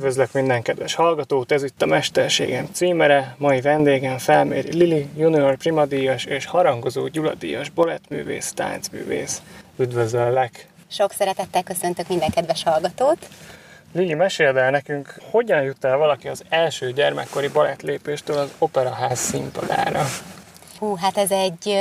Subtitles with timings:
[0.00, 3.34] Üdvözlök minden kedves hallgatót, ez itt a Mesterségem címere.
[3.38, 9.42] Mai vendégem Felméri Lili, junior primadíjas és harangozó gyuladíjas bolettművész, táncművész.
[9.78, 10.66] Üdvözöllek!
[10.90, 13.28] Sok szeretettel köszöntök minden kedves hallgatót.
[13.92, 20.04] Lili, meséld el nekünk, hogyan jut el valaki az első gyermekkori balettlépéstől az operaház színpadára?
[20.78, 21.78] Hú, hát ez egy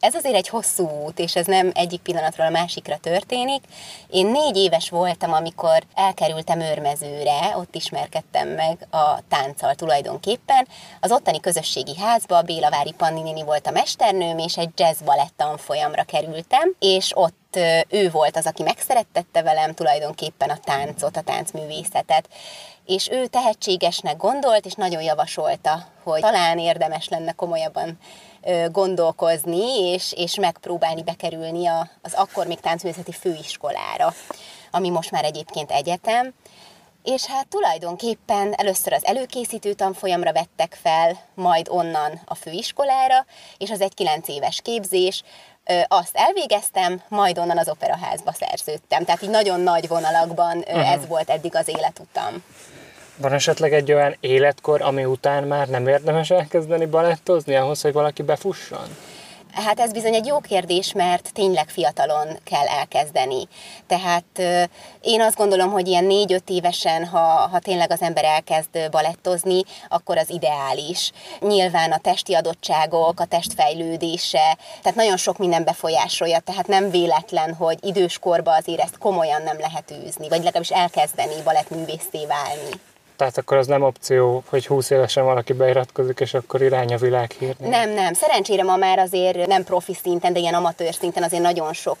[0.00, 3.62] ez azért egy hosszú út, és ez nem egyik pillanatról a másikra történik.
[4.10, 10.68] Én négy éves voltam, amikor elkerültem Őrmezőre, ott ismerkedtem meg a tánccal tulajdonképpen.
[11.00, 16.74] Az ottani közösségi házba Bélavári Panninini volt a mesternőm, és egy jazz balett tanfolyamra kerültem,
[16.78, 22.28] és ott ő volt az, aki megszerettette velem tulajdonképpen a táncot, a táncművészetet.
[22.88, 27.98] És ő tehetségesnek gondolt, és nagyon javasolta, hogy talán érdemes lenne komolyabban
[28.70, 34.14] gondolkozni, és, és megpróbálni bekerülni a, az akkor még táncművészeti főiskolára,
[34.70, 36.34] ami most már egyébként egyetem.
[37.02, 43.26] És hát tulajdonképpen először az előkészítő tanfolyamra vettek fel, majd onnan a főiskolára,
[43.58, 45.22] és az egy kilenc éves képzés,
[45.88, 49.04] azt elvégeztem, majd onnan az operaházba szerződtem.
[49.04, 50.92] Tehát így nagyon nagy vonalakban uh-huh.
[50.92, 52.44] ez volt eddig az életutam.
[53.20, 58.22] Van esetleg egy olyan életkor, ami után már nem érdemes elkezdeni balettozni ahhoz, hogy valaki
[58.22, 58.96] befusson?
[59.52, 63.48] Hát ez bizony egy jó kérdés, mert tényleg fiatalon kell elkezdeni.
[63.86, 64.24] Tehát
[65.00, 67.18] én azt gondolom, hogy ilyen négy-öt évesen, ha,
[67.52, 71.12] ha tényleg az ember elkezd balettozni, akkor az ideális.
[71.40, 77.78] Nyilván a testi adottságok, a testfejlődése, tehát nagyon sok minden befolyásolja, tehát nem véletlen, hogy
[77.80, 82.80] időskorban azért ezt komolyan nem lehet űzni, vagy legalábbis elkezdeni balettművészé válni.
[83.18, 87.68] Tehát akkor az nem opció, hogy 20 évesen valaki beiratkozik, és akkor irány a világhírnél.
[87.68, 88.12] Nem, nem.
[88.12, 91.98] Szerencsére ma már azért nem profi szinten, de ilyen amatőr szinten azért nagyon sok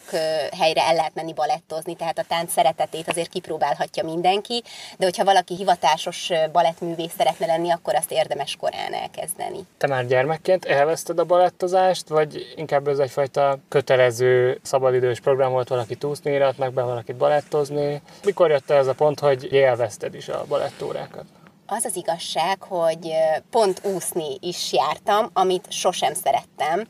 [0.58, 4.62] helyre el lehet menni balettozni, tehát a tánc szeretetét azért kipróbálhatja mindenki,
[4.98, 9.58] de hogyha valaki hivatásos balettművész szeretne lenni, akkor azt érdemes korán elkezdeni.
[9.78, 15.94] Te már gyermekként elveszted a balettozást, vagy inkább ez egyfajta kötelező szabadidős program volt, valaki
[15.94, 18.02] túszni iratnak be, valakit balettozni?
[18.24, 21.06] Mikor jött ez a pont, hogy élvezted is a balettórát?
[21.08, 21.26] Órákat?
[21.66, 23.12] Az az igazság, hogy
[23.50, 26.86] pont úszni is jártam, amit sosem szerettem,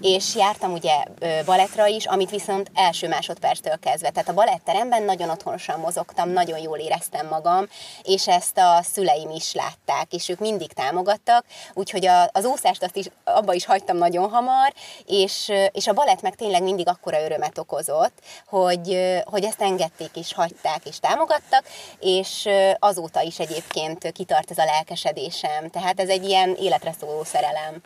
[0.00, 1.04] és jártam ugye
[1.44, 4.10] balettra is, amit viszont első másodperctől kezdve.
[4.10, 7.66] Tehát a baletteremben nagyon otthonosan mozogtam, nagyon jól éreztem magam,
[8.02, 12.96] és ezt a szüleim is látták, és ők mindig támogattak, úgyhogy a, az úszást azt
[12.96, 14.72] is, abba is hagytam nagyon hamar,
[15.06, 20.34] és, és a balett meg tényleg mindig akkora örömet okozott, hogy, hogy ezt engedték és
[20.34, 21.64] hagyták és támogattak,
[22.00, 22.48] és
[22.78, 25.70] azóta is egyébként kitart ez a lelkesedésem.
[25.70, 27.82] Tehát ez egy ilyen életre szóló szerelem.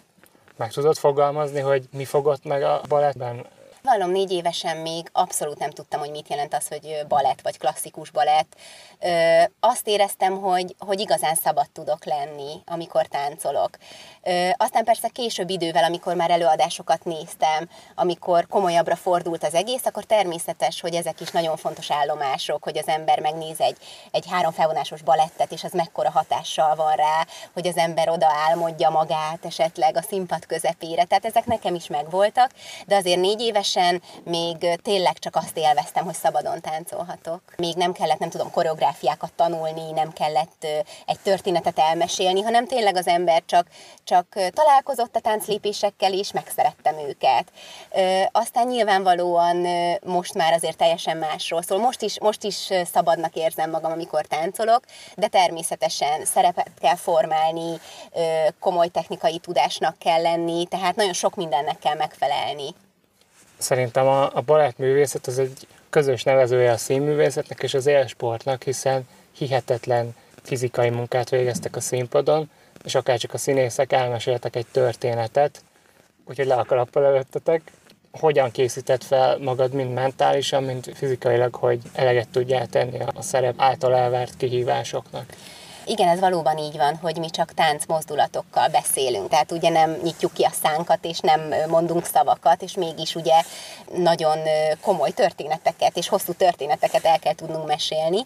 [0.61, 3.47] Meg tudod fogalmazni, hogy mi fogott meg a balettben?
[3.83, 8.11] Vallom, négy évesen még abszolút nem tudtam, hogy mit jelent az, hogy balett vagy klasszikus
[8.11, 8.57] balett.
[8.99, 13.71] Ö, azt éreztem, hogy, hogy igazán szabad tudok lenni, amikor táncolok.
[14.23, 20.05] Ö, aztán persze később idővel, amikor már előadásokat néztem, amikor komolyabbra fordult az egész, akkor
[20.05, 23.77] természetes, hogy ezek is nagyon fontos állomások, hogy az ember megnéz egy,
[24.11, 28.91] egy három felvonásos balettet, és az mekkora hatással van rá, hogy az ember oda álmodja
[28.91, 31.05] magát esetleg a színpad közepére.
[31.05, 32.51] Tehát ezek nekem is megvoltak,
[32.87, 37.43] de azért négy éves évesen még tényleg csak azt élveztem, hogy szabadon táncolhatok.
[37.57, 40.67] Még nem kellett, nem tudom, koreográfiákat tanulni, nem kellett
[41.07, 43.67] egy történetet elmesélni, hanem tényleg az ember csak,
[44.05, 47.53] csak találkozott a tánclépésekkel, és megszerettem őket.
[48.33, 49.67] Aztán nyilvánvalóan
[50.05, 51.79] most már azért teljesen másról szól.
[51.79, 57.81] Most is, most is szabadnak érzem magam, amikor táncolok, de természetesen szerepet kell formálni,
[58.61, 62.75] komoly technikai tudásnak kell lenni, tehát nagyon sok mindennek kell megfelelni.
[63.61, 70.15] Szerintem a, a balettművészet az egy közös nevezője a színművészetnek és az élsportnak, hiszen hihetetlen
[70.43, 72.51] fizikai munkát végeztek a színpadon,
[72.85, 75.63] és akár csak a színészek elmeséltek egy történetet,
[76.25, 77.63] úgyhogy le a kalappal előttetek.
[78.13, 83.95] Hogyan készített fel magad mind mentálisan, mind fizikailag, hogy eleget tudjál tenni a szerep által
[83.95, 85.25] elvárt kihívásoknak?
[85.91, 89.29] Igen, ez valóban így van, hogy mi csak tánc mozdulatokkal beszélünk.
[89.29, 93.43] Tehát ugye nem nyitjuk ki a szánkat, és nem mondunk szavakat, és mégis ugye
[93.97, 94.39] nagyon
[94.81, 98.25] komoly történeteket és hosszú történeteket el kell tudnunk mesélni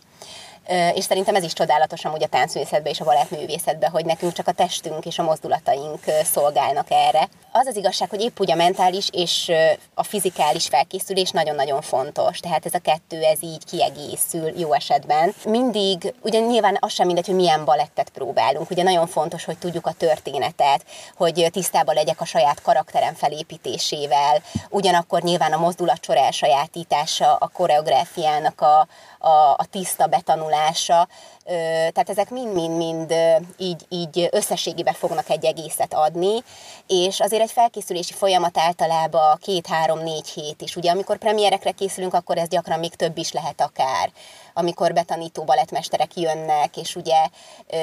[0.94, 4.52] és szerintem ez is csodálatos amúgy a táncművészetben és a balettművészetben, hogy nekünk csak a
[4.52, 7.28] testünk és a mozdulataink szolgálnak erre.
[7.52, 9.52] Az az igazság, hogy épp úgy a mentális és
[9.94, 15.34] a fizikális felkészülés nagyon-nagyon fontos, tehát ez a kettő, ez így kiegészül jó esetben.
[15.44, 19.86] Mindig, ugye nyilván az sem mindegy, hogy milyen balettet próbálunk, ugye nagyon fontos, hogy tudjuk
[19.86, 20.84] a történetet,
[21.16, 28.86] hogy tisztában legyek a saját karakterem felépítésével, ugyanakkor nyilván a mozdulatsor elsajátítása, a koreográfiának a,
[29.18, 31.08] a, a tiszta betanulása, megtanulása
[31.44, 33.14] tehát ezek mind-mind-mind
[33.56, 36.42] így, így összességébe fognak egy egészet adni,
[36.86, 40.76] és azért egy felkészülési folyamat általában két-három-négy hét is.
[40.76, 44.10] Ugye amikor premierekre készülünk, akkor ez gyakran még több is lehet akár
[44.54, 47.26] amikor betanító balettmesterek jönnek, és ugye
[47.66, 47.76] ö,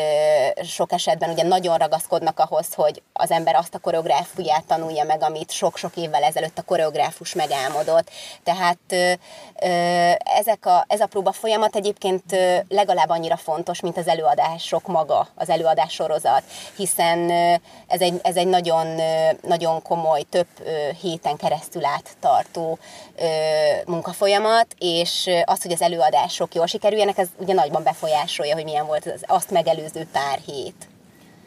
[0.64, 5.52] sok esetben ugye nagyon ragaszkodnak ahhoz, hogy az ember azt a koreográfiát tanulja meg, amit
[5.52, 8.10] sok-sok évvel ezelőtt a koreográfus megálmodott.
[8.44, 9.12] Tehát ö,
[9.62, 9.68] ö,
[10.38, 12.24] ezek a, ez a próba folyamat egyébként
[12.68, 13.51] legalább annyira fontos,
[13.82, 16.44] mint az előadások maga, az előadás sorozat,
[16.76, 17.30] hiszen
[17.88, 18.88] ez egy, ez egy nagyon,
[19.42, 20.48] nagyon komoly, több
[21.02, 22.78] héten keresztül át tartó
[23.16, 23.26] ö,
[23.86, 29.06] munkafolyamat, és az, hogy az előadások jól sikerüljenek, ez ugye nagyban befolyásolja, hogy milyen volt
[29.06, 30.91] az azt megelőző pár hét.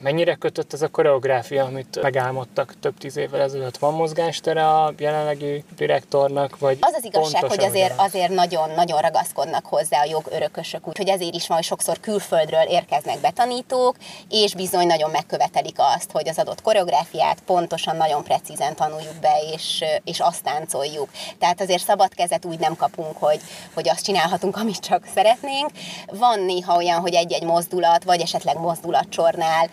[0.05, 3.77] Mennyire kötött ez a koreográfia, amit megálmodtak több tíz évvel ezelőtt?
[3.77, 6.59] Van mozgástere a jelenlegi direktornak?
[6.59, 11.35] Vagy az az igazság, hogy azért, azért nagyon, nagyon ragaszkodnak hozzá a jogörökösök, úgyhogy ezért
[11.35, 13.97] is van, hogy sokszor külföldről érkeznek betanítók,
[14.31, 19.85] és bizony nagyon megkövetelik azt, hogy az adott koreográfiát pontosan, nagyon precízen tanuljuk be, és,
[20.05, 21.09] és azt táncoljuk.
[21.39, 23.41] Tehát azért szabad kezet úgy nem kapunk, hogy,
[23.75, 25.71] hogy azt csinálhatunk, amit csak szeretnénk.
[26.07, 29.71] Van néha olyan, hogy egy-egy mozdulat, vagy esetleg mozdulatcsornál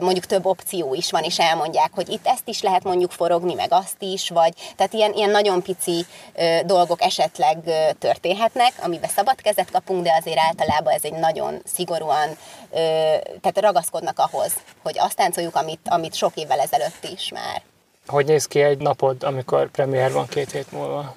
[0.00, 3.72] mondjuk több opció is van, és elmondják, hogy itt ezt is lehet mondjuk forogni, meg
[3.72, 6.06] azt is, vagy tehát ilyen, ilyen nagyon pici
[6.64, 7.58] dolgok esetleg
[7.98, 12.28] történhetnek, amiben szabad kezet kapunk, de azért általában ez egy nagyon szigorúan,
[13.40, 14.52] tehát ragaszkodnak ahhoz,
[14.82, 17.62] hogy azt táncoljuk, amit, amit sok évvel ezelőtt is már.
[18.06, 21.14] Hogy néz ki egy napod, amikor premier van két hét múlva?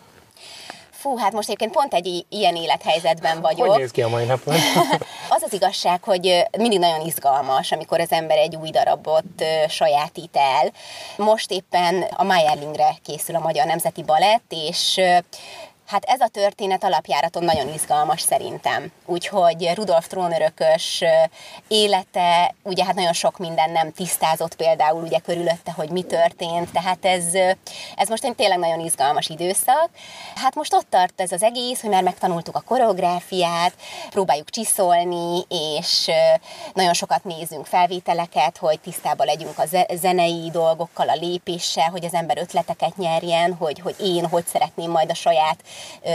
[1.06, 3.68] Fú, hát most egyébként pont egy ilyen élethelyzetben vagyok.
[3.68, 4.54] Hogy néz ki a mai napon?
[5.36, 10.72] az az igazság, hogy mindig nagyon izgalmas, amikor az ember egy új darabot sajátít el.
[11.18, 15.02] Most éppen a Mayerlingre készül a Magyar Nemzeti Balett, és
[15.86, 18.92] Hát ez a történet alapjáraton nagyon izgalmas szerintem.
[19.06, 21.04] Úgyhogy Rudolf trónörökös
[21.68, 27.06] élete, ugye hát nagyon sok minden nem tisztázott például ugye körülötte, hogy mi történt, tehát
[27.06, 27.24] ez,
[27.96, 29.90] ez most egy tényleg nagyon izgalmas időszak.
[30.36, 33.74] Hát most ott tart ez az egész, hogy már megtanultuk a koreográfiát,
[34.10, 36.10] próbáljuk csiszolni, és
[36.74, 42.38] nagyon sokat nézünk felvételeket, hogy tisztában legyünk a zenei dolgokkal, a lépéssel, hogy az ember
[42.38, 45.64] ötleteket nyerjen, hogy, hogy én hogy szeretném majd a saját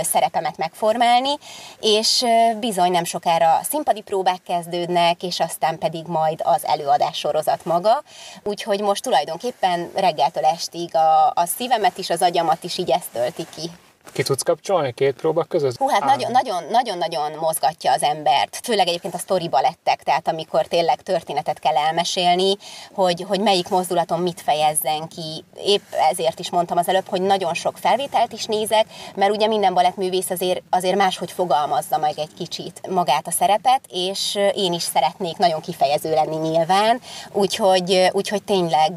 [0.02, 1.34] szerepemet megformálni,
[1.80, 2.24] és
[2.60, 8.02] bizony nem sokára színpadi próbák kezdődnek, és aztán pedig majd az előadás sorozat maga.
[8.42, 13.46] Úgyhogy most tulajdonképpen reggeltől estig a, a szívemet is, az agyamat is így ezt tölti
[13.54, 13.70] ki.
[14.12, 15.76] Ki tudsz kapcsolni két próba között?
[15.76, 16.29] Hú, hát
[16.70, 22.56] nagyon-nagyon mozgatja az embert, főleg egyébként a story lettek, tehát amikor tényleg történetet kell elmesélni,
[22.93, 25.44] hogy, hogy melyik mozdulaton mit fejezzen ki.
[25.64, 29.75] Épp ezért is mondtam az előbb, hogy nagyon sok felvételt is nézek, mert ugye minden
[29.75, 35.37] balettművész azért, azért máshogy fogalmazza meg egy kicsit magát a szerepet, és én is szeretnék
[35.37, 37.00] nagyon kifejező lenni nyilván,
[37.32, 38.93] úgyhogy, úgyhogy tényleg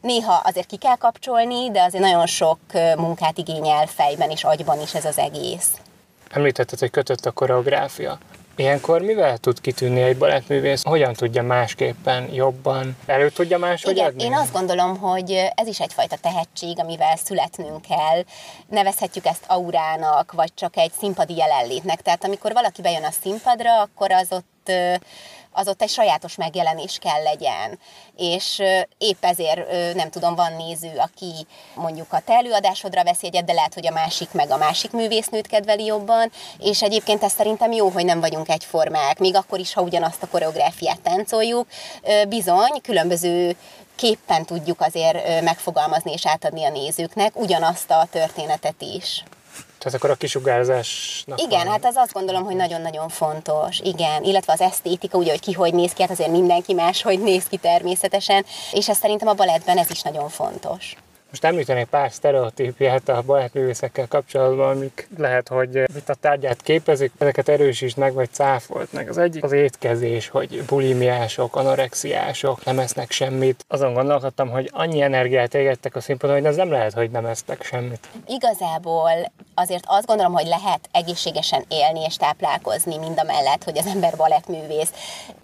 [0.00, 2.58] néha azért ki kell kapcsolni, de azért nagyon sok
[2.96, 5.68] munkát igényel fejben és agyban is ez az egész.
[6.30, 8.18] Említetted, hogy kötött a koreográfia.
[8.58, 10.82] Ilyenkor mivel tud kitűnni egy balettművész?
[10.82, 12.96] Hogyan tudja másképpen, jobban?
[13.06, 14.24] Elő tudja máshogy Igen, adni?
[14.24, 18.22] én azt gondolom, hogy ez is egyfajta tehetség, amivel születnünk kell.
[18.68, 22.02] Nevezhetjük ezt aurának, vagy csak egy színpadi jelenlétnek.
[22.02, 24.72] Tehát amikor valaki bejön a színpadra, akkor az ott
[25.52, 27.78] az ott egy sajátos megjelenés kell legyen.
[28.16, 28.62] És
[28.98, 33.74] épp ezért, nem tudom, van néző, aki mondjuk a te előadásodra veszi egyet, de lehet,
[33.74, 38.04] hogy a másik meg a másik művésznőt kedveli jobban, és egyébként ez szerintem jó, hogy
[38.04, 41.66] nem vagyunk egyformák, még akkor is, ha ugyanazt a koreográfiát táncoljuk,
[42.28, 43.56] bizony különböző
[43.96, 49.24] képpen tudjuk azért megfogalmazni és átadni a nézőknek ugyanazt a történetet is.
[49.78, 51.72] Tehát akkor a kisugárzásnak Igen, van.
[51.72, 53.80] hát az azt gondolom, hogy nagyon-nagyon fontos.
[53.82, 57.20] Igen, illetve az esztétika, ugye, hogy ki hogy néz ki, hát azért mindenki más, hogy
[57.20, 60.96] néz ki természetesen, és ez szerintem a balettben ez is nagyon fontos.
[61.30, 67.48] Most említenék pár sztereotípiát a balettművészekkel kapcsolatban, amik lehet, hogy itt a tárgyát képezik, ezeket
[67.48, 69.08] erősítsd meg, vagy cáfolt meg.
[69.08, 73.64] Az egyik az étkezés, hogy bulimiások, anorexiások nem esznek semmit.
[73.68, 77.62] Azon gondolkodtam, hogy annyi energiát égettek a színpadon, hogy az nem lehet, hogy nem esznek
[77.62, 78.08] semmit.
[78.26, 83.86] Igazából azért azt gondolom, hogy lehet egészségesen élni és táplálkozni mind a mellett, hogy az
[83.86, 84.92] ember balettművész.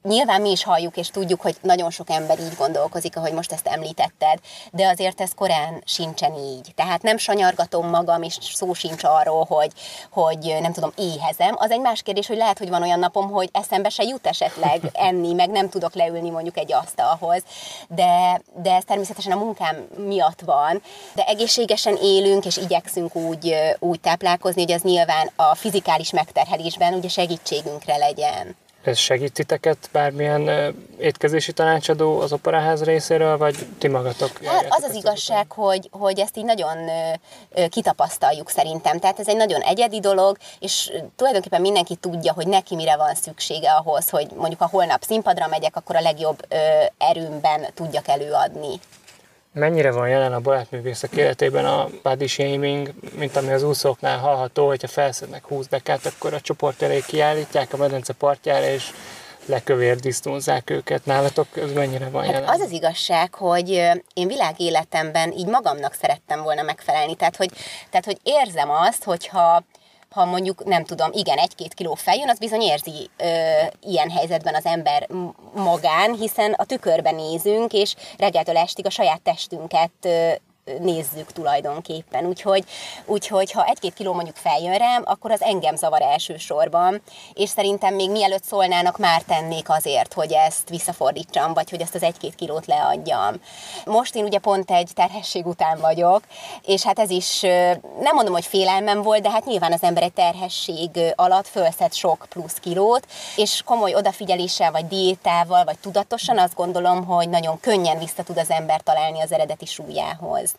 [0.03, 3.67] Nyilván mi is halljuk és tudjuk, hogy nagyon sok ember így gondolkozik, ahogy most ezt
[3.67, 4.39] említetted,
[4.71, 6.73] de azért ez korán nyilván sincsen így.
[6.75, 9.73] Tehát nem sanyargatom magam, és szó sincs arról, hogy,
[10.11, 11.55] hogy nem tudom, éhezem.
[11.59, 14.81] Az egy más kérdés, hogy lehet, hogy van olyan napom, hogy eszembe se jut esetleg
[15.09, 17.43] enni, meg nem tudok leülni mondjuk egy asztalhoz.
[17.89, 20.83] De, de ez természetesen a munkám miatt van.
[21.15, 27.09] De egészségesen élünk, és igyekszünk úgy, úgy táplálkozni, hogy az nyilván a fizikális megterhelésben ugye
[27.09, 28.57] segítségünkre legyen.
[28.85, 34.45] Ez segít titeket bármilyen étkezési tanácsadó az operaház részéről, vagy ti magatok?
[34.45, 36.77] Hát az az igazság, hogy, hogy ezt így nagyon
[37.69, 38.99] kitapasztaljuk szerintem.
[38.99, 43.71] Tehát ez egy nagyon egyedi dolog, és tulajdonképpen mindenki tudja, hogy neki mire van szüksége
[43.71, 46.47] ahhoz, hogy mondjuk ha holnap színpadra megyek, akkor a legjobb
[46.99, 48.81] erőmben tudjak előadni.
[49.55, 54.89] Mennyire van jelen a barátművészek életében a body shaming, mint ami az úszóknál hallható, hogyha
[54.89, 58.91] felszednek 20 dekát, akkor a csoport elé kiállítják a medence partjára, és
[59.47, 61.05] lekövér disztózzák őket.
[61.05, 62.49] Nálatok ez mennyire van hát jelen?
[62.49, 63.69] Az az igazság, hogy
[64.15, 67.15] én világéletemben így magamnak szerettem volna megfelelni.
[67.15, 67.51] Tehát, hogy,
[67.91, 69.63] tehát, hogy érzem azt, hogyha
[70.15, 73.27] ha mondjuk, nem tudom, igen, egy-két kiló feljön, az bizony érzi ö,
[73.81, 75.09] ilyen helyzetben az ember
[75.55, 80.33] magán, hiszen a tükörben nézünk, és reggeltől estig a saját testünket ö,
[80.81, 82.27] nézzük tulajdonképpen.
[82.27, 82.65] Úgyhogy,
[83.07, 87.03] úgyhogy ha egy-két kiló mondjuk feljön rám, akkor az engem zavar elsősorban,
[87.35, 92.03] és szerintem még mielőtt szólnának, már tennék azért, hogy ezt visszafordítsam, vagy hogy ezt az
[92.03, 93.35] egy-két kilót leadjam.
[93.85, 96.23] Most én ugye pont egy terhesség után vagyok,
[96.63, 97.41] és hát ez is,
[98.01, 102.27] nem mondom, hogy félelmem volt, de hát nyilván az ember egy terhesség alatt fölszed sok
[102.29, 103.07] plusz kilót,
[103.37, 108.51] és komoly odafigyeléssel, vagy diétával, vagy tudatosan azt gondolom, hogy nagyon könnyen vissza tud az
[108.51, 110.54] ember találni az eredeti súlyához.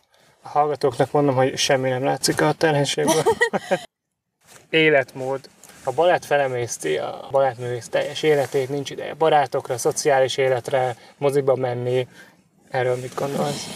[0.46, 3.24] A hallgatóknak mondom, hogy semmi nem látszik a terhenségből.
[4.70, 5.50] Életmód.
[5.84, 12.08] A balett felemészti a balettművész teljes életét, nincs ideje barátokra, szociális életre, moziba menni.
[12.70, 13.68] Erről mit gondolsz?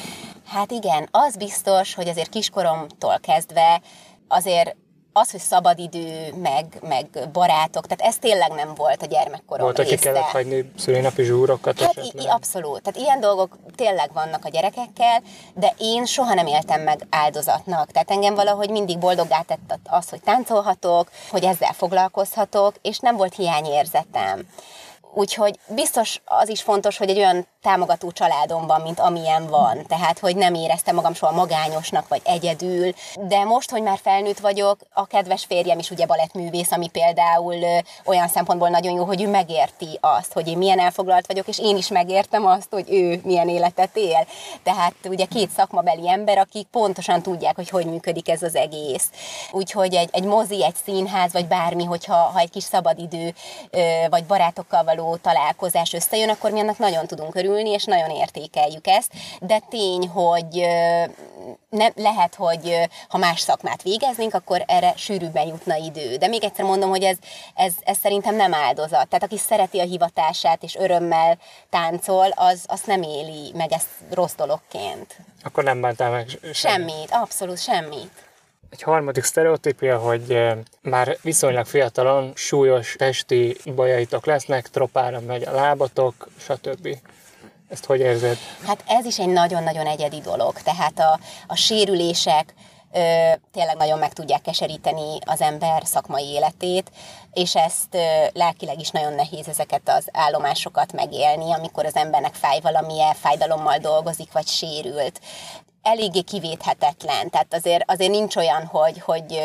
[0.45, 3.81] Hát igen, az biztos, hogy azért kiskoromtól kezdve
[4.27, 4.75] azért
[5.19, 9.95] az, hogy szabadidő, meg, meg barátok, tehát ez tényleg nem volt a gyermekkorom Volt, aki
[9.97, 12.81] kellett hagyni szülinapi zsúrokat Hát i- abszolút.
[12.81, 15.21] Tehát ilyen dolgok tényleg vannak a gyerekekkel,
[15.53, 17.91] de én soha nem éltem meg áldozatnak.
[17.91, 23.35] Tehát engem valahogy mindig boldoggá tett az, hogy táncolhatok, hogy ezzel foglalkozhatok, és nem volt
[23.35, 24.47] hiányérzetem.
[25.13, 29.85] Úgyhogy biztos az is fontos, hogy egy olyan támogató családomban, mint amilyen van.
[29.87, 32.93] Tehát, hogy nem éreztem magam soha magányosnak, vagy egyedül.
[33.27, 37.77] De most, hogy már felnőtt vagyok, a kedves férjem is ugye balettművész, ami például ö,
[38.05, 41.77] olyan szempontból nagyon jó, hogy ő megérti azt, hogy én milyen elfoglalt vagyok, és én
[41.77, 44.27] is megértem azt, hogy ő milyen életet él.
[44.63, 49.09] Tehát ugye két szakmabeli ember, akik pontosan tudják, hogy hogy működik ez az egész.
[49.51, 53.33] Úgyhogy egy, egy mozi, egy színház, vagy bármi, hogyha ha egy kis szabadidő,
[53.69, 58.09] ö, vagy barátokkal való találkozás összejön, akkor mi annak nagyon tudunk örülni örülni, és nagyon
[58.09, 60.67] értékeljük ezt, de tény, hogy
[61.69, 66.15] nem, lehet, hogy ha más szakmát végeznénk, akkor erre sűrűbben jutna idő.
[66.15, 67.17] De még egyszer mondom, hogy ez,
[67.55, 69.07] ez, ez szerintem nem áldozat.
[69.07, 71.37] Tehát aki szereti a hivatását és örömmel
[71.69, 75.15] táncol, az, az nem éli meg ezt rossz dologként.
[75.43, 76.55] Akkor nem bántál meg semmit.
[76.55, 78.28] Semmit, abszolút semmit.
[78.69, 80.37] Egy harmadik sztereotípia, hogy
[80.81, 86.97] már viszonylag fiatalon súlyos testi bajaitok lesznek, tropára megy a lábatok, stb.
[87.69, 88.37] Ezt hogy érzed?
[88.65, 90.53] Hát ez is egy nagyon-nagyon egyedi dolog.
[90.53, 92.53] Tehát a, a sérülések
[92.91, 96.91] ö, tényleg nagyon meg tudják keseríteni az ember szakmai életét,
[97.33, 102.59] és ezt ö, lelkileg is nagyon nehéz ezeket az állomásokat megélni, amikor az embernek fáj
[102.59, 105.19] valamilyen fájdalommal dolgozik, vagy sérült
[105.81, 107.29] eléggé kivéthetetlen.
[107.29, 109.39] Tehát azért, azért nincs olyan, hogy, hogy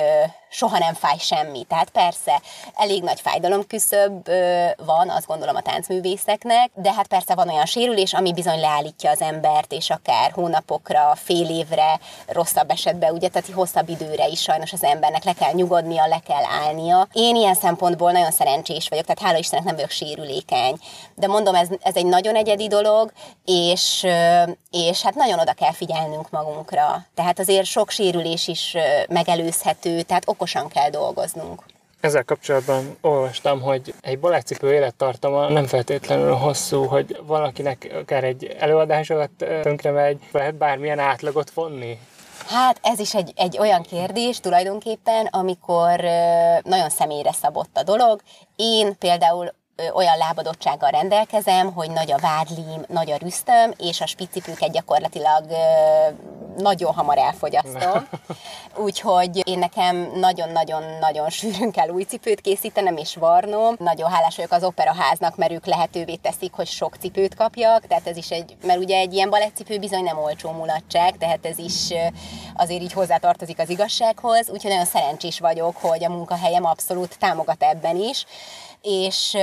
[0.55, 1.65] soha nem fáj semmi.
[1.65, 2.41] Tehát persze
[2.75, 4.29] elég nagy fájdalomküszöbb
[4.77, 9.21] van, azt gondolom a táncművészeknek, de hát persze van olyan sérülés, ami bizony leállítja az
[9.21, 14.85] embert, és akár hónapokra, fél évre, rosszabb esetben, ugye, tehát hosszabb időre is sajnos az
[14.85, 17.09] embernek le kell nyugodnia, le kell állnia.
[17.13, 20.79] Én ilyen szempontból nagyon szerencsés vagyok, tehát hála Istennek nem vagyok sérülékeny.
[21.15, 23.13] De mondom, ez, ez egy nagyon egyedi dolog,
[23.45, 24.07] és,
[24.71, 27.07] és hát nagyon oda kell figyelnünk magunkra.
[27.15, 28.77] Tehát azért sok sérülés is
[29.09, 31.63] megelőzhető, tehát okos okosan kell dolgoznunk.
[32.01, 39.11] Ezzel kapcsolatban olvastam, hogy egy balettcipő élettartama nem feltétlenül hosszú, hogy valakinek akár egy előadás
[39.11, 41.99] alatt tönkre megy, lehet bármilyen átlagot vonni?
[42.47, 46.01] Hát ez is egy, egy olyan kérdés tulajdonképpen, amikor
[46.63, 48.21] nagyon személyre szabott a dolog.
[48.57, 49.55] Én például
[49.95, 55.45] olyan lábadottsággal rendelkezem, hogy nagy a vádlim, nagy a rüsztöm, és a spicipőket gyakorlatilag
[56.57, 58.09] nagyon hamar elfogyasztom.
[58.85, 63.75] Úgyhogy én nekem nagyon-nagyon-nagyon sűrűn kell új cipőt készítenem és varnom.
[63.79, 67.87] Nagyon hálás vagyok az operaháznak, mert ők lehetővé teszik, hogy sok cipőt kapjak.
[67.87, 71.59] Tehát ez is egy, mert ugye egy ilyen balettcipő bizony nem olcsó mulatság, tehát ez
[71.59, 71.93] is
[72.55, 74.51] azért így hozzátartozik az igazsághoz.
[74.51, 78.27] Úgyhogy nagyon szerencsés vagyok, hogy a munkahelyem abszolút támogat ebben is
[78.85, 79.37] és,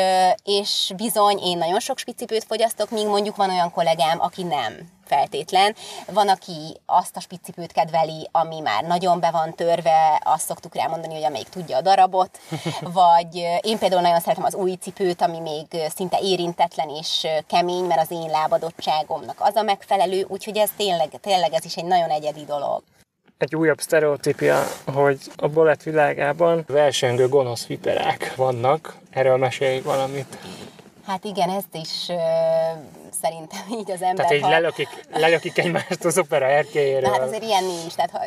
[0.43, 4.73] és bizony én nagyon sok spicipőt fogyasztok, míg mondjuk van olyan kollégám, aki nem
[5.05, 5.75] feltétlen.
[6.07, 10.87] Van, aki azt a spicipőt kedveli, ami már nagyon be van törve, azt szoktuk rá
[10.87, 12.39] mondani, hogy amelyik tudja a darabot,
[13.01, 18.01] vagy én például nagyon szeretem az új cipőt, ami még szinte érintetlen és kemény, mert
[18.01, 22.45] az én lábadottságomnak az a megfelelő, úgyhogy ez tényleg, tényleg ez is egy nagyon egyedi
[22.45, 22.83] dolog
[23.41, 28.95] egy újabb sztereotípia, hogy a bolett világában versengő gonosz viperák vannak.
[29.09, 30.37] Erről mesélj valamit.
[31.07, 31.89] Hát igen, ezt is
[33.21, 34.15] szerintem így az ember.
[34.15, 34.49] Tehát így ha...
[34.49, 37.11] lelökik, lelökik egymást az opera erkélyéről.
[37.11, 38.19] Hát azért ilyen nincs, tehát ha,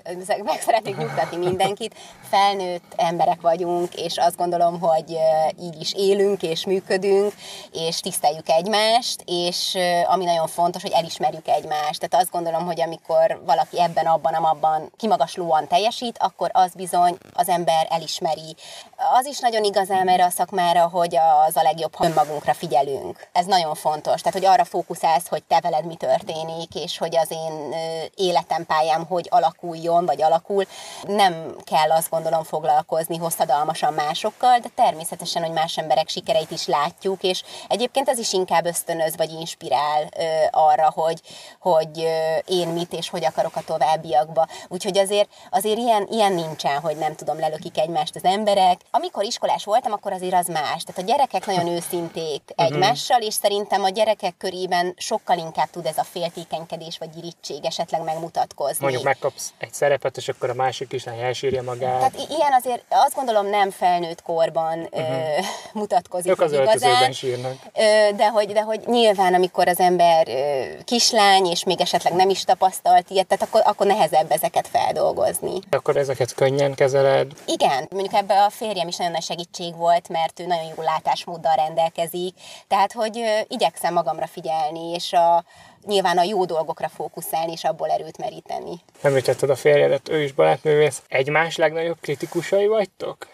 [0.45, 1.95] meg szeretnék nyugtatni mindenkit.
[2.29, 5.17] Felnőtt emberek vagyunk, és azt gondolom, hogy
[5.61, 7.33] így is élünk és működünk,
[7.73, 9.77] és tiszteljük egymást, és
[10.07, 12.01] ami nagyon fontos, hogy elismerjük egymást.
[12.01, 17.49] Tehát azt gondolom, hogy amikor valaki ebben, abban, amabban kimagaslóan teljesít, akkor az bizony az
[17.49, 18.55] ember elismeri.
[18.97, 23.29] Az is nagyon igaz erre a szakmára, hogy az a legjobb, ha önmagunkra figyelünk.
[23.33, 24.21] Ez nagyon fontos.
[24.21, 27.75] Tehát, hogy arra fókuszálsz, hogy te veled mi történik, és hogy az én
[28.15, 30.65] életem, pályám hogy alakuljon, vagy alakul.
[31.03, 37.23] Nem kell azt gondolom foglalkozni hosszadalmasan másokkal, de természetesen, hogy más emberek sikereit is látjuk,
[37.23, 40.09] és egyébként ez is inkább ösztönöz, vagy inspirál
[40.51, 41.21] arra, hogy,
[41.61, 41.99] hogy
[42.47, 44.47] én mit és hogy akarok a továbbiakba.
[44.69, 48.81] Úgyhogy azért, azért ilyen, ilyen nincsen, hogy nem tudom, lelökik egymást az emberek.
[48.97, 50.83] Amikor iskolás voltam, akkor azért az más.
[50.83, 52.67] Tehát a gyerekek nagyon őszinték mhm.
[52.67, 58.03] egymással, és szerintem a gyerekek körében sokkal inkább tud ez a féltékenykedés vagy irítség esetleg
[58.03, 58.79] megmutatkozni.
[58.81, 61.99] Mondjuk megkapsz egy szerepet, és akkor a másik is elsírja magát.
[61.99, 65.01] Tehát ilyen azért azt gondolom nem felnőtt korban uh-huh.
[65.01, 65.47] ö, mhm.
[65.83, 67.13] mutatkozik ők az igazán.
[67.13, 67.57] sírnak.
[67.75, 72.29] Ö, de, hogy, de hogy nyilván, amikor az ember ö, kislány, és még esetleg nem
[72.29, 75.59] is tapasztalt ilyet, tehát akkor, akkor nehezebb ezeket feldolgozni.
[75.71, 77.33] Akkor ezeket könnyen kezeled?
[77.47, 81.55] Igen, mondjuk ebbe a férjem is nagyon nagy segítség volt, mert ő nagyon jó látásmóddal
[81.55, 82.35] rendelkezik,
[82.69, 85.45] tehát hogy igyekszem magamra figyelni és a,
[85.87, 88.81] nyilván a jó dolgokra fókuszálni, és abból erőt meríteni.
[89.03, 91.03] Említetted a férjedet, ő is balettművész.
[91.09, 93.27] Egymás legnagyobb kritikusai vagytok?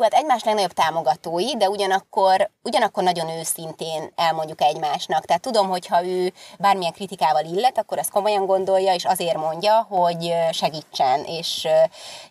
[0.00, 5.24] Hú, hát egymás legnagyobb támogatói, de ugyanakkor, ugyanakkor nagyon őszintén elmondjuk egymásnak.
[5.24, 9.86] Tehát tudom, hogy ha ő bármilyen kritikával illet, akkor ezt komolyan gondolja, és azért mondja,
[9.88, 11.68] hogy segítsen, és,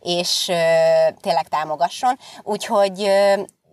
[0.01, 0.45] és
[1.21, 2.19] tényleg támogasson.
[2.43, 3.11] Úgyhogy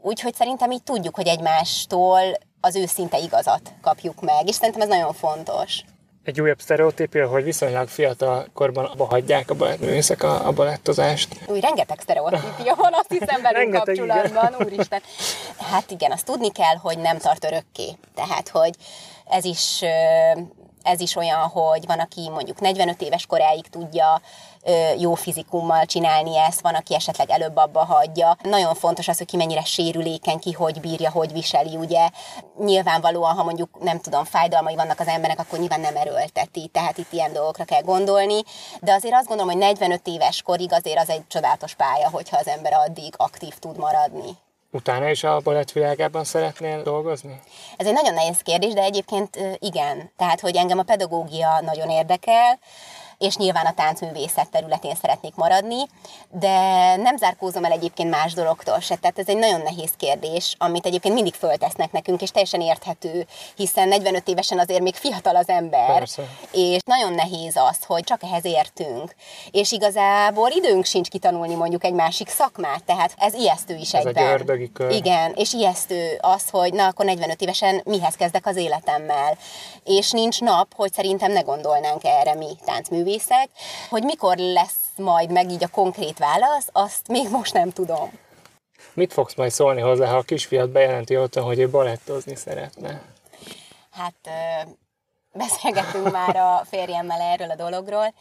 [0.02, 2.20] Úgyhogy szerintem így tudjuk, hogy egymástól
[2.60, 5.84] az őszinte igazat kapjuk meg, és szerintem ez nagyon fontos.
[6.26, 11.40] Egy újabb sztereotípia, hogy viszonylag fiatal korban abba hagyják a balettművészek a, a balettozást.
[11.46, 14.66] Úgy, rengeteg sztereotípia van, azt hiszem velünk kapcsolatban, igen.
[14.66, 15.00] úristen.
[15.70, 17.96] Hát igen, azt tudni kell, hogy nem tart örökké.
[18.14, 18.74] Tehát, hogy
[19.28, 19.82] ez is
[20.82, 24.20] ez is olyan, hogy van, aki mondjuk 45 éves koráig tudja
[24.98, 28.36] jó fizikummal csinálni ezt, van, aki esetleg előbb abba hagyja.
[28.42, 32.08] Nagyon fontos az, hogy ki mennyire sérülékeny, ki hogy bírja, hogy viseli, ugye.
[32.58, 37.12] Nyilvánvalóan, ha mondjuk nem tudom, fájdalmai vannak az embernek, akkor nyilván nem erőlteti, tehát itt
[37.12, 38.42] ilyen dolgokra kell gondolni.
[38.80, 42.48] De azért azt gondolom, hogy 45 éves korig azért az egy csodálatos pálya, hogyha az
[42.48, 44.30] ember addig aktív tud maradni.
[44.70, 47.40] Utána is a balett világában szeretnél dolgozni?
[47.76, 50.12] Ez egy nagyon nehéz kérdés, de egyébként igen.
[50.16, 52.58] Tehát, hogy engem a pedagógia nagyon érdekel,
[53.18, 55.76] és nyilván a táncművészet területén szeretnék maradni,
[56.30, 58.96] de nem zárkózom el egyébként más dologtól se.
[58.96, 63.26] Tehát ez egy nagyon nehéz kérdés, amit egyébként mindig föltesznek nekünk, és teljesen érthető,
[63.56, 66.22] hiszen 45 évesen azért még fiatal az ember, Persze.
[66.50, 69.14] és nagyon nehéz az, hogy csak ehhez értünk.
[69.50, 74.50] És igazából időnk sincs kitanulni mondjuk egy másik szakmát, tehát ez ijesztő is ez egyben.
[74.50, 74.90] Egy kör.
[74.90, 79.38] Igen, és ijesztő az, hogy na akkor 45 évesen mihez kezdek az életemmel.
[79.84, 83.48] És nincs nap, hogy szerintem ne gondolnánk erre mi táncművészek művészek,
[83.88, 88.10] hogy mikor lesz majd meg így a konkrét válasz, azt még most nem tudom.
[88.94, 93.02] Mit fogsz majd szólni hozzá, ha a kisfiat bejelenti otthon, hogy ő balettozni szeretne?
[93.90, 94.30] Hát
[95.32, 98.14] beszélgetünk már a férjemmel erről a dologról,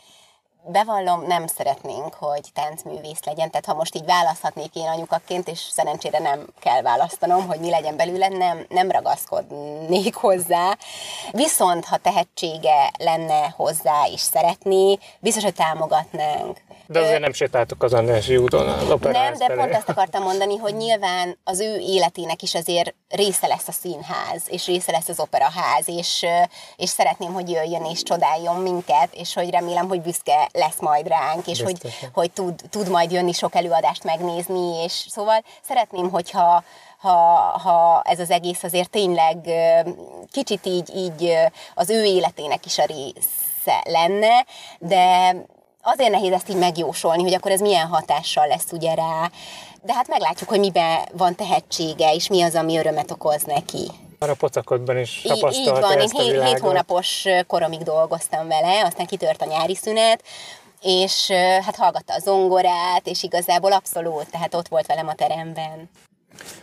[0.67, 6.19] bevallom, nem szeretnénk, hogy táncművész legyen, tehát ha most így választhatnék én anyukaként, és szerencsére
[6.19, 10.77] nem kell választanom, hogy mi legyen belőle, nem, nem ragaszkodnék hozzá.
[11.31, 16.61] Viszont, ha tehetsége lenne hozzá és szeretné, biztos, hogy támogatnánk.
[16.87, 20.75] De azért nem sétáltok az Andrássy úton az Nem, de pont ezt akartam mondani, hogy
[20.75, 25.87] nyilván az ő életének is azért része lesz a színház, és része lesz az operaház,
[25.87, 26.25] és,
[26.75, 31.47] és szeretném, hogy jöjjön és csodáljon minket, és hogy remélem, hogy büszke lesz majd ránk,
[31.47, 31.77] és hogy,
[32.13, 36.63] hogy tud, tud majd jönni sok előadást megnézni, és szóval szeretném, hogyha
[36.97, 37.17] ha,
[37.63, 39.49] ha ez az egész azért tényleg
[40.31, 41.37] kicsit így, így
[41.75, 44.45] az ő életének is a része lenne,
[44.79, 45.35] de
[45.81, 49.29] azért nehéz ezt így megjósolni, hogy akkor ez milyen hatással lesz ugye rá,
[49.81, 53.91] de hát meglátjuk, hogy miben van tehetsége, és mi az, ami örömet okoz neki.
[54.19, 59.05] Már a pocakodban is tapasztalta Így van, én hét, hét hónapos koromig dolgoztam vele, aztán
[59.05, 60.23] kitört a nyári szünet,
[60.81, 61.31] és
[61.65, 65.89] hát hallgatta a zongorát, és igazából abszolút, tehát ott volt velem a teremben.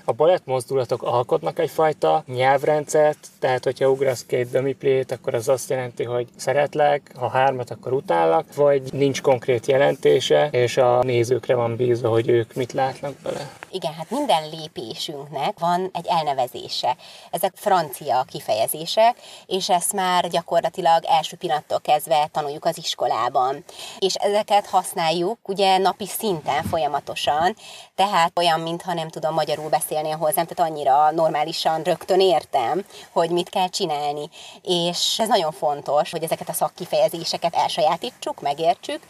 [0.05, 6.05] A balett mozdulatok alkotnak egyfajta nyelvrendszert, tehát hogyha ugrasz két dömiplét, akkor az azt jelenti,
[6.05, 12.09] hogy szeretlek, ha hármat, akkor utállak, vagy nincs konkrét jelentése, és a nézőkre van bízva,
[12.09, 13.51] hogy ők mit látnak bele.
[13.75, 16.97] Igen, hát minden lépésünknek van egy elnevezése.
[17.31, 23.65] Ezek francia kifejezések, és ezt már gyakorlatilag első pillanattól kezdve tanuljuk az iskolában.
[23.99, 27.57] És ezeket használjuk ugye napi szinten folyamatosan,
[27.95, 33.49] tehát olyan, mintha nem tudom magyarul beszélni hozzám, tehát annyira normálisan rögtön értem, hogy mit
[33.49, 34.29] kell csinálni.
[34.63, 39.03] És ez nagyon fontos, hogy ezeket a szakkifejezéseket elsajátítsuk, megértsük,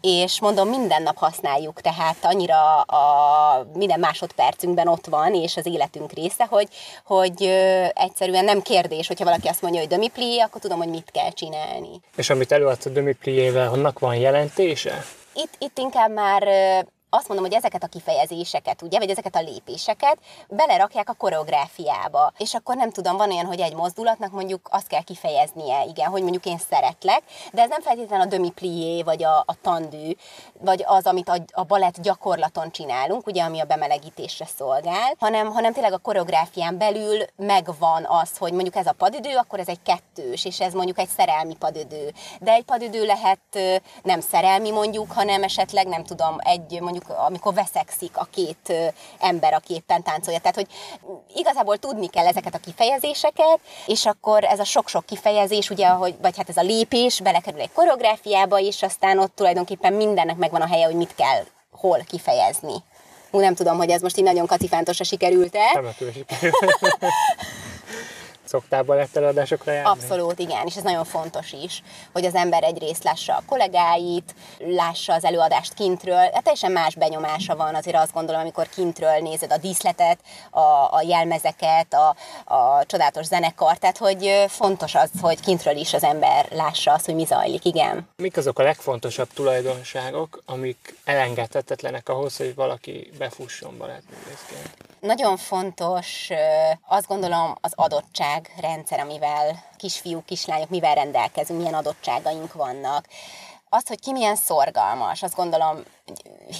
[0.00, 6.12] és mondom, minden nap használjuk, tehát annyira a minden másodpercünkben ott van, és az életünk
[6.12, 6.68] része, hogy,
[7.04, 7.42] hogy
[7.94, 12.00] egyszerűen nem kérdés, hogyha valaki azt mondja, hogy dömipli, akkor tudom, hogy mit kell csinálni.
[12.16, 15.04] És amit előadsz a dömipliével, annak van jelentése?
[15.34, 16.42] Itt, itt inkább már
[17.10, 20.18] azt mondom, hogy ezeket a kifejezéseket, ugye, vagy ezeket a lépéseket
[20.48, 22.32] belerakják a koreográfiába.
[22.38, 26.22] És akkor nem tudom, van olyan, hogy egy mozdulatnak mondjuk azt kell kifejeznie, igen, hogy
[26.22, 30.10] mondjuk én szeretlek, de ez nem feltétlenül a demi-plié, vagy a, a tandű,
[30.60, 35.72] vagy az, amit a, a balett gyakorlaton csinálunk, ugye, ami a bemelegítésre szolgál, hanem, hanem
[35.72, 40.44] tényleg a koreográfián belül megvan az, hogy mondjuk ez a padidő, akkor ez egy kettős,
[40.44, 42.12] és ez mondjuk egy szerelmi padidő.
[42.40, 47.54] De egy padidő lehet nem szerelmi mondjuk, hanem esetleg nem tudom, egy mondjuk mondjuk amikor
[47.54, 50.38] veszekszik a két ember, aki éppen táncolja.
[50.38, 50.66] Tehát, hogy
[51.34, 56.36] igazából tudni kell ezeket a kifejezéseket, és akkor ez a sok-sok kifejezés, ugye, hogy, vagy
[56.36, 60.84] hát ez a lépés belekerül egy koreográfiába, és aztán ott tulajdonképpen mindennek megvan a helye,
[60.84, 62.74] hogy mit kell hol kifejezni.
[63.30, 65.80] Hú, nem tudom, hogy ez most így nagyon kacifántosra sikerült-e.
[68.50, 69.90] Szoktál baletteladásokra járni?
[69.90, 71.82] Abszolút, igen, és ez nagyon fontos is,
[72.12, 77.56] hogy az ember egyrészt lássa a kollégáit, lássa az előadást kintről, hát teljesen más benyomása
[77.56, 80.18] van azért azt gondolom, amikor kintről nézed a díszletet,
[80.50, 80.60] a,
[80.90, 82.16] a jelmezeket, a,
[82.54, 87.14] a csodálatos zenekar, tehát hogy fontos az, hogy kintről is az ember lássa azt, hogy
[87.14, 88.08] mi zajlik, igen.
[88.16, 94.88] Mik azok a legfontosabb tulajdonságok, amik elengedhetetlenek ahhoz, hogy valaki befusson balettművészként?
[95.00, 96.28] Nagyon fontos,
[96.88, 97.72] azt gondolom, az
[98.40, 103.06] adottságrendszer, amivel kisfiúk, kislányok, mivel rendelkezünk, milyen adottságaink vannak.
[103.68, 105.82] Az, hogy ki milyen szorgalmas, azt gondolom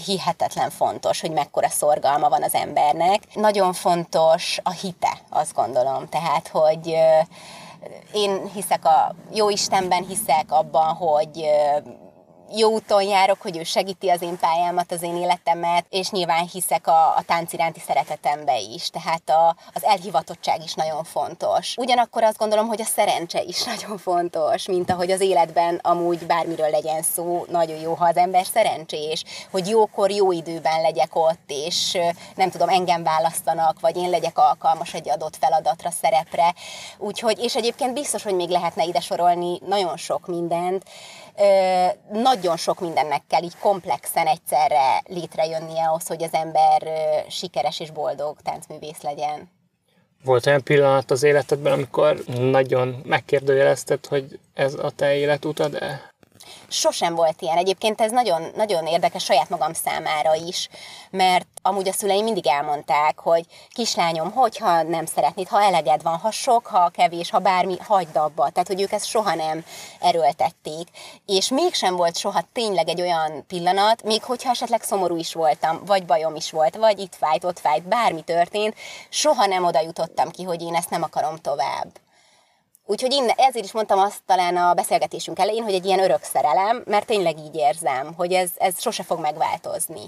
[0.06, 3.34] hihetetlen fontos, hogy mekkora szorgalma van az embernek.
[3.34, 6.08] Nagyon fontos a hite, azt gondolom.
[6.08, 6.96] Tehát, hogy
[8.12, 11.44] én hiszek a jó Istenben, hiszek abban, hogy
[12.56, 16.86] jó úton járok, hogy ő segíti az én pályámat, az én életemet, és nyilván hiszek
[16.86, 21.74] a, a tánc iránti szeretetembe is, tehát a, az elhivatottság is nagyon fontos.
[21.76, 26.70] Ugyanakkor azt gondolom, hogy a szerencse is nagyon fontos, mint ahogy az életben amúgy bármiről
[26.70, 31.98] legyen szó, nagyon jó, ha az ember szerencsés, hogy jókor, jó időben legyek ott, és
[32.34, 36.54] nem tudom, engem választanak, vagy én legyek alkalmas egy adott feladatra, szerepre.
[36.98, 40.84] Úgyhogy, és egyébként biztos, hogy még lehetne ide sorolni nagyon sok mindent,
[42.12, 46.82] nagyon sok mindennek kell így komplexen egyszerre létrejönnie ahhoz, hogy az ember
[47.28, 49.50] sikeres és boldog táncművész legyen.
[50.24, 56.10] Volt olyan pillanat az életedben, amikor nagyon megkérdőjelezted, hogy ez a te életutad-e?
[56.70, 57.56] Sosem volt ilyen.
[57.56, 60.68] Egyébként ez nagyon, nagyon érdekes saját magam számára is,
[61.10, 66.30] mert amúgy a szüleim mindig elmondták, hogy kislányom, hogyha nem szeretnéd, ha eleged van, ha
[66.30, 68.50] sok, ha kevés, ha bármi, hagyd abba.
[68.50, 69.64] Tehát, hogy ők ezt soha nem
[70.00, 70.88] erőltették.
[71.26, 76.04] És mégsem volt soha tényleg egy olyan pillanat, még hogyha esetleg szomorú is voltam, vagy
[76.04, 78.74] bajom is volt, vagy itt fájt, ott fájt, bármi történt,
[79.08, 81.88] soha nem oda jutottam ki, hogy én ezt nem akarom tovább.
[82.86, 86.82] Úgyhogy innen, ezért is mondtam azt talán a beszélgetésünk elején, hogy egy ilyen örök szerelem,
[86.86, 90.00] mert tényleg így érzem, hogy ez, ez sose fog megváltozni.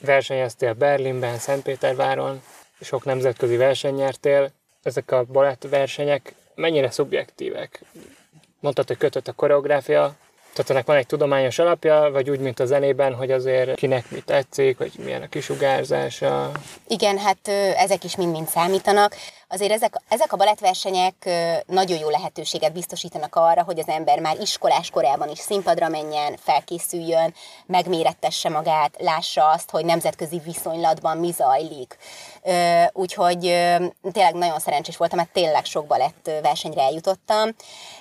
[0.00, 2.42] Versenyeztél Berlinben, Szentpéterváron,
[2.80, 4.50] sok nemzetközi verseny nyertél.
[4.82, 7.82] Ezek a balett versenyek mennyire szubjektívek?
[8.60, 10.16] Mondtad, hogy kötött a koreográfia,
[10.52, 14.20] tehát ennek van egy tudományos alapja, vagy úgy, mint a zenében, hogy azért kinek mi
[14.20, 16.50] tetszik, vagy milyen a kisugárzása?
[16.88, 19.16] Igen, hát ezek is mind-mind számítanak.
[19.48, 21.28] Azért ezek, ezek a balettversenyek
[21.66, 27.34] nagyon jó lehetőséget biztosítanak arra, hogy az ember már iskolás korában is színpadra menjen, felkészüljön,
[27.66, 31.96] megmérettesse magát, lássa azt, hogy nemzetközi viszonylatban mi zajlik.
[32.92, 33.40] Úgyhogy
[34.12, 37.50] tényleg nagyon szerencsés voltam, mert tényleg sok balett versenyre eljutottam,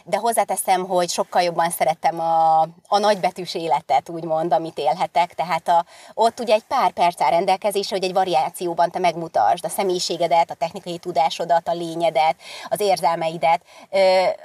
[0.04, 5.86] de hozzáteszem, hogy sokkal jobban szerettem a, a nagybetűs életet, úgymond, amit élhetek, tehát a,
[6.14, 10.56] ott ugye egy pár perc áll rendelkezésre, hogy egy variációban te megmutasd a személyiségedet, a
[10.56, 10.98] technikai
[11.38, 12.36] tudásodat, a lényedet,
[12.70, 13.62] az érzelmeidet,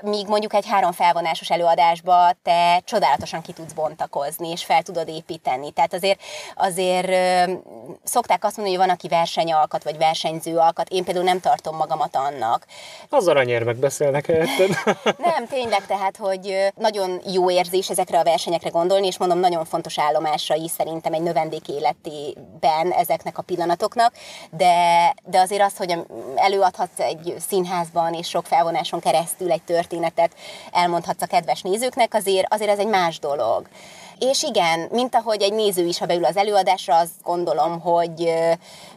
[0.01, 5.71] míg mondjuk egy három felvonásos előadásba te csodálatosan ki tudsz bontakozni, és fel tudod építeni.
[5.71, 6.21] Tehát azért,
[6.57, 7.11] azért
[8.05, 12.17] szokták azt mondani, hogy van, aki versenyalkat, vagy versenyző alkat, én például nem tartom magamat
[12.17, 12.67] annak.
[13.09, 14.69] Az aranyérmek beszélnek helyetted.
[15.33, 19.99] nem, tényleg, tehát, hogy nagyon jó érzés ezekre a versenyekre gondolni, és mondom, nagyon fontos
[19.99, 24.13] állomásai szerintem egy növendék életében ezeknek a pillanatoknak,
[24.51, 24.75] de,
[25.25, 25.99] de azért az, hogy
[26.83, 30.33] előadhatsz egy színházban, és sok felvonáson keresztül egy történetet
[30.73, 33.67] elmondhatsz a kedves nézőknek, azért, azért ez egy más dolog.
[34.19, 38.33] És igen, mint ahogy egy néző is, ha beül az előadásra, azt gondolom, hogy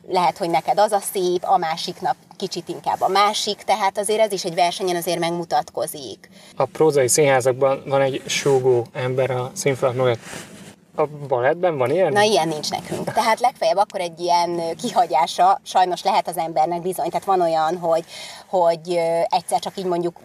[0.07, 4.31] lehet, hogy neked az a szép, a másiknak kicsit inkább a másik, tehát azért ez
[4.31, 6.29] is egy versenyen azért megmutatkozik.
[6.55, 10.19] A prózai színházakban van egy súgó ember a színfalak.
[10.95, 12.13] A balettben van ilyen?
[12.13, 13.13] Na, ilyen nincs nekünk.
[13.13, 17.09] Tehát legfeljebb akkor egy ilyen kihagyása sajnos lehet az embernek bizony.
[17.09, 18.03] Tehát van olyan, hogy,
[18.47, 20.19] hogy egyszer csak így mondjuk,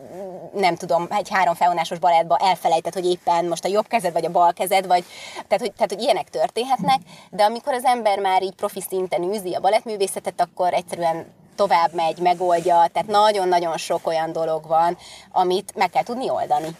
[0.55, 4.31] nem tudom, egy három felvonásos balettba elfelejtett, hogy éppen most a jobb kezed vagy a
[4.31, 5.05] bal kezed, vagy,
[5.49, 9.55] tehát hogy, tehát, hogy ilyenek történhetnek, de amikor az ember már így profi szinten űzi
[9.55, 14.97] a balettművészetet, akkor egyszerűen tovább megy, megoldja, tehát nagyon-nagyon sok olyan dolog van,
[15.33, 16.77] amit meg kell tudni oldani.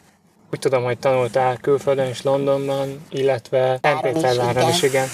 [0.53, 5.09] Úgy tudom, hogy tanultál külföldön és Londonban, illetve Szentpéterváron is, igen.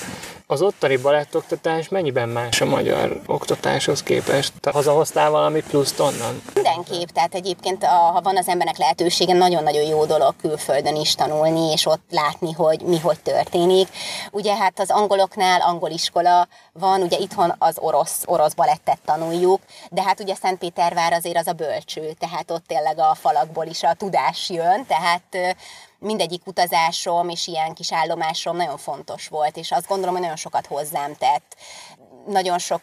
[0.49, 4.53] Az ottani balettoktatás mennyiben más a magyar oktatáshoz képest?
[4.61, 6.43] Te hazahoztál valami pluszt onnan?
[6.55, 11.73] Mindenképp, tehát egyébként a, ha van az embernek lehetősége, nagyon-nagyon jó dolog külföldön is tanulni,
[11.73, 13.89] és ott látni, hogy mi hogy történik.
[14.31, 20.03] Ugye hát az angoloknál angol iskola van, ugye itthon az orosz, orosz balettet tanuljuk, de
[20.03, 24.51] hát ugye Szentpétervár azért az a bölcső, tehát ott tényleg a falakból is a tudás
[24.51, 25.57] jön, tehát
[26.07, 30.67] mindegyik utazásom és ilyen kis állomásom nagyon fontos volt, és azt gondolom, hogy nagyon sokat
[30.67, 31.57] hozzám tett.
[32.27, 32.83] Nagyon sok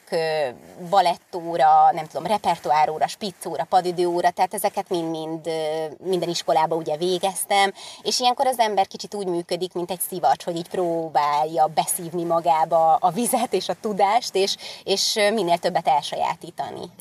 [0.90, 5.50] balettóra, nem tudom, repertoáróra, spiccóra, padidőóra, tehát ezeket mind-mind
[6.04, 10.56] minden iskolába ugye végeztem, és ilyenkor az ember kicsit úgy működik, mint egy szivacs, hogy
[10.56, 16.92] így próbálja beszívni magába a vizet és a tudást, és, és minél többet elsajátítani.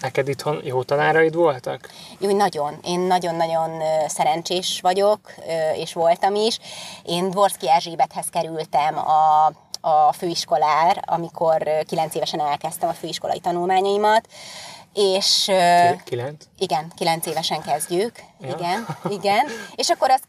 [0.00, 1.88] Neked itthon jó tanáraid voltak?
[2.18, 2.78] Jó, nagyon.
[2.84, 5.20] Én nagyon-nagyon szerencsés vagyok,
[5.74, 6.58] és voltam is.
[7.02, 14.28] Én Dvorszki Erzsébethez kerültem a, a főiskolár, amikor kilenc évesen elkezdtem a főiskolai tanulmányaimat,
[14.94, 15.50] és...
[16.04, 16.44] Kilenc?
[16.58, 18.12] Igen, kilenc évesen kezdjük.
[18.40, 18.48] Ja.
[18.48, 18.86] Igen,
[19.18, 19.46] igen.
[19.74, 20.24] És akkor azt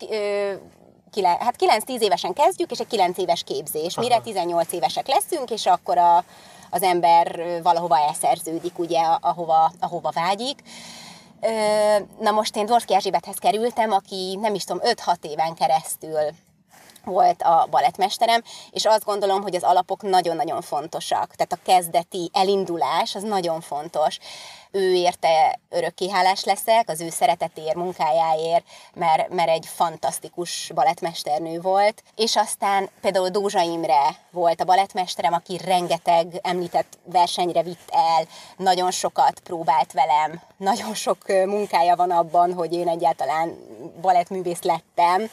[1.11, 1.55] kile, hát
[1.85, 3.95] 9-10 évesen kezdjük, és egy 9 éves képzés.
[3.95, 4.23] Mire Aha.
[4.23, 6.23] 18 évesek leszünk, és akkor a,
[6.69, 10.61] az ember valahova elszerződik, ugye, ahova, ahova vágyik.
[12.19, 16.19] Na most én Dvorszki Erzsébethez kerültem, aki nem is tudom, 5-6 éven keresztül
[17.03, 21.35] volt a balettmesterem, és azt gondolom, hogy az alapok nagyon-nagyon fontosak.
[21.35, 24.17] Tehát a kezdeti elindulás az nagyon fontos
[24.71, 32.03] ő érte örökké hálás leszek, az ő szeretetéért, munkájáért, mert, mert egy fantasztikus balettmesternő volt.
[32.15, 38.27] És aztán például Dózsa Imre volt a balettmesterem, aki rengeteg említett versenyre vitt el,
[38.57, 43.57] nagyon sokat próbált velem, nagyon sok munkája van abban, hogy én egyáltalán
[44.01, 45.29] balettművész lettem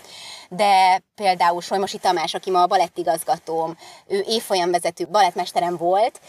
[0.49, 6.21] de például Solymosi Tamás, aki ma a balettigazgatóm, ő évfolyamvezető balettmesterem volt,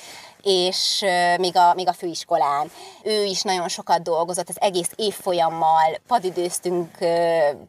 [0.43, 1.05] és
[1.37, 2.71] még a, még a főiskolán.
[3.03, 6.97] Ő is nagyon sokat dolgozott, az egész évfolyammal padidőztünk,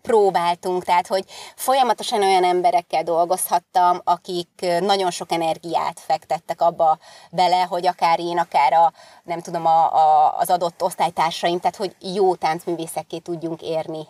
[0.02, 1.24] próbáltunk, tehát hogy
[1.56, 6.98] folyamatosan olyan emberekkel dolgozhattam, akik nagyon sok energiát fektettek abba
[7.30, 8.92] bele, hogy akár én, akár a,
[9.24, 14.06] nem tudom, a, a, az adott osztálytársaim, tehát hogy jó táncművészekké tudjunk érni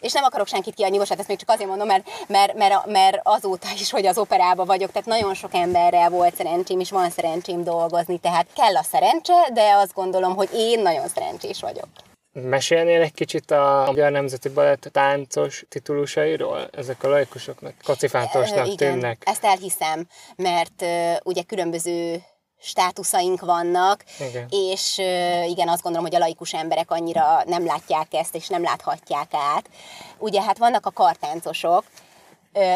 [0.00, 2.86] és nem akarok senkit kiadni, most hát ezt még csak azért mondom, mert, mert, mert,
[2.86, 7.10] mert azóta is, hogy az operába vagyok, tehát nagyon sok emberrel volt szerencsém, és van
[7.10, 11.88] szerencsém dolgozni, tehát kell a szerencse, de azt gondolom, hogy én nagyon szerencsés vagyok.
[12.32, 16.68] Mesélnél egy kicsit a Magyar Nemzeti Balett táncos titulusairól?
[16.72, 19.22] Ezek a laikusoknak kacifántosnak tűnnek.
[19.26, 22.22] ezt elhiszem, mert uh, ugye különböző
[22.60, 24.46] státuszaink vannak, igen.
[24.50, 24.98] és
[25.46, 29.70] igen, azt gondolom, hogy a laikus emberek annyira nem látják ezt, és nem láthatják át.
[30.18, 31.84] Ugye hát vannak a kartáncosok,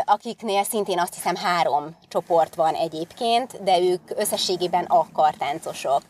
[0.05, 6.03] akiknél szintén azt hiszem három csoport van egyébként, de ők összességében a kartáncosok.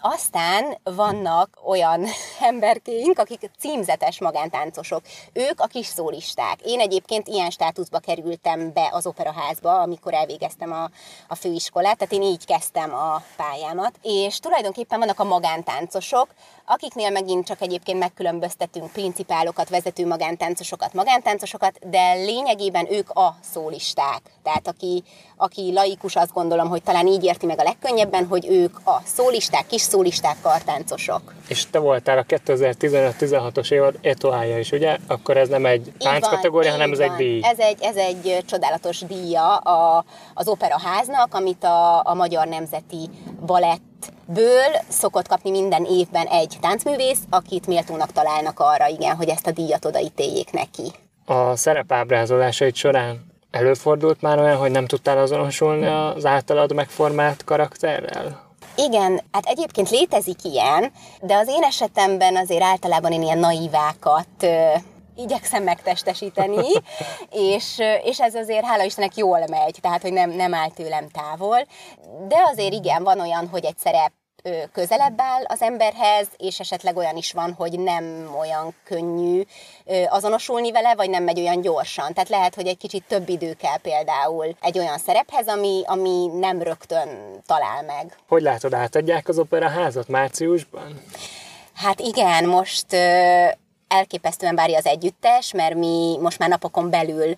[0.00, 2.04] Aztán vannak olyan
[2.40, 5.02] emberkéink, akik címzetes magántáncosok.
[5.32, 6.60] Ők a kis szólisták.
[6.64, 10.90] Én egyébként ilyen státuszba kerültem be az operaházba, amikor elvégeztem a,
[11.28, 13.92] a főiskolát, tehát én így kezdtem a pályámat.
[14.02, 16.28] És tulajdonképpen vannak a magántáncosok,
[16.68, 24.20] akiknél megint csak egyébként megkülönböztetünk principálokat, vezető magántáncosokat, magántáncosokat, de lényegében ők a szólisták.
[24.42, 25.02] Tehát aki,
[25.36, 29.66] aki laikus, azt gondolom, hogy talán így érti meg a legkönnyebben, hogy ők a szólisták,
[29.66, 31.34] kis szólisták, kartáncosok.
[31.48, 34.96] És te voltál a 2015-16-os évad etoája is, ugye?
[35.06, 37.40] Akkor ez nem egy tánc kategória, hanem ez egy díj.
[37.44, 40.04] Ez egy, ez egy csodálatos díja a,
[40.34, 43.10] az operaháznak, amit a, a Magyar Nemzeti
[43.46, 43.87] Balett
[44.26, 49.50] ből szokott kapni minden évben egy táncművész, akit méltónak találnak arra, igen, hogy ezt a
[49.50, 50.92] díjat odaítéljék neki.
[51.26, 58.46] A szerepábrázolásait során előfordult már olyan, hogy nem tudtál azonosulni az általad megformált karakterrel?
[58.76, 64.46] Igen, hát egyébként létezik ilyen, de az én esetemben azért általában én ilyen naivákat
[65.18, 66.66] igyekszem megtestesíteni,
[67.30, 71.66] és, és ez azért hála Istennek jól megy, tehát hogy nem, nem áll tőlem távol.
[72.28, 74.12] De azért igen, van olyan, hogy egy szerep
[74.72, 79.42] közelebb áll az emberhez, és esetleg olyan is van, hogy nem olyan könnyű
[80.08, 82.12] azonosulni vele, vagy nem megy olyan gyorsan.
[82.12, 86.62] Tehát lehet, hogy egy kicsit több idő kell például egy olyan szerephez, ami, ami nem
[86.62, 87.08] rögtön
[87.46, 88.16] talál meg.
[88.28, 91.02] Hogy látod, átadják az operaházat márciusban?
[91.74, 92.86] Hát igen, most
[93.88, 97.34] elképesztően várja az együttes, mert mi most már napokon belül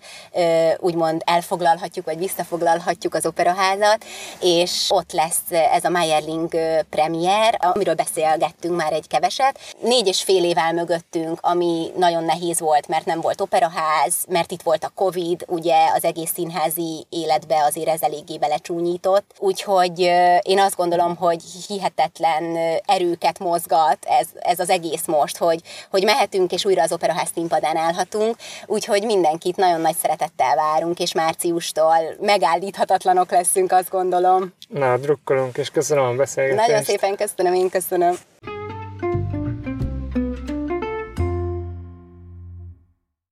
[0.79, 4.05] úgymond elfoglalhatjuk, vagy visszafoglalhatjuk az operaházat,
[4.39, 6.49] és ott lesz ez a Meyerling
[6.89, 9.59] premier, amiről beszélgettünk már egy keveset.
[9.81, 14.61] Négy és fél év mögöttünk, ami nagyon nehéz volt, mert nem volt operaház, mert itt
[14.61, 19.33] volt a Covid, ugye az egész színházi életbe azért ez eléggé belecsúnyított.
[19.39, 19.99] Úgyhogy
[20.41, 26.40] én azt gondolom, hogy hihetetlen erőket mozgat ez, ez az egész most, hogy, hogy mehetünk
[26.41, 31.95] mehetünk, és újra az Operaház színpadán állhatunk, úgyhogy mindenkit nagyon nagy szeretettel várunk, és márciustól
[32.19, 34.53] megállíthatatlanok leszünk, azt gondolom.
[34.67, 36.67] Na, drukkolunk, és köszönöm a beszélgetést.
[36.67, 38.15] Nagyon szépen köszönöm, én köszönöm.